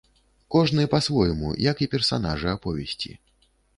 Кожны 0.53 0.85
па-свойму, 0.93 1.49
як 1.65 1.77
і 1.87 1.91
персанажы 1.93 2.47
аповесці. 2.57 3.11